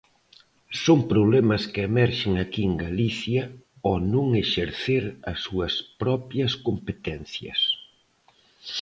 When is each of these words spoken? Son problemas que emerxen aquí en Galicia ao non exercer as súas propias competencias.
Son 0.83 0.99
problemas 1.11 1.63
que 1.73 1.81
emerxen 1.89 2.33
aquí 2.43 2.61
en 2.69 2.75
Galicia 2.85 3.43
ao 3.87 3.95
non 4.13 4.27
exercer 4.43 5.03
as 5.31 5.37
súas 5.45 5.73
propias 6.01 6.51
competencias. 6.67 7.59